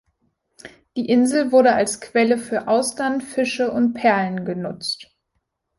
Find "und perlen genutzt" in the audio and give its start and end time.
3.71-5.15